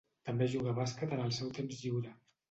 També 0.27 0.45
juga 0.53 0.71
a 0.71 0.73
bàsquet 0.79 1.13
en 1.17 1.21
el 1.25 1.35
seu 1.39 1.51
temps 1.59 1.83
lliure. 1.83 2.15